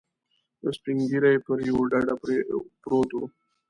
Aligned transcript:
یو 0.61 0.71
سپین 0.77 0.97
ږیری 1.09 1.35
پر 1.45 1.57
یوه 1.69 1.83
ډډه 1.91 2.15
پروت 2.83 3.09
و. 3.13 3.17